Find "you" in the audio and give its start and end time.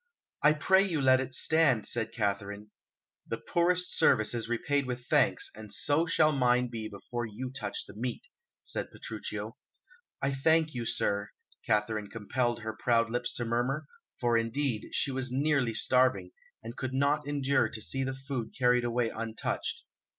0.81-0.99, 7.27-7.51, 10.73-10.87